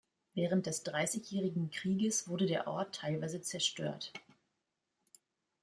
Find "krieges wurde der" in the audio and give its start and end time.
1.69-2.65